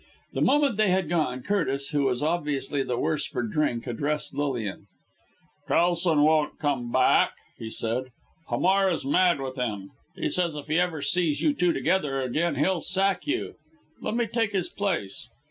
The 0.33 0.41
moment 0.41 0.77
they 0.77 0.89
had 0.89 1.09
gone, 1.09 1.43
Curtis, 1.43 1.89
who 1.91 2.05
was 2.05 2.23
obviously 2.23 2.81
the 2.81 2.97
worse 2.97 3.27
for 3.27 3.43
drink, 3.43 3.85
addressed 3.85 4.33
Lilian. 4.33 4.87
"Kelson 5.67 6.23
won't 6.23 6.57
come 6.57 6.91
back," 6.91 7.33
he 7.59 7.69
said. 7.69 8.05
"Hamar 8.47 8.89
is 8.89 9.05
mad 9.05 9.39
with 9.39 9.57
him. 9.57 9.91
He 10.15 10.29
says 10.29 10.55
if 10.55 10.65
he 10.69 10.79
ever 10.79 11.03
sees 11.03 11.43
you 11.43 11.53
two 11.53 11.71
together 11.71 12.19
again 12.19 12.55
he'll 12.55 12.81
sack 12.81 13.27
you. 13.27 13.53
Let 14.01 14.15
me 14.15 14.25
take 14.25 14.53
his 14.53 14.69
place!" 14.69 15.29